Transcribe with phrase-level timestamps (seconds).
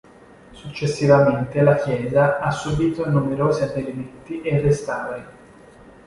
[0.53, 5.25] Successivamente la chiesa ha subito numerosi abbellimenti e restauri.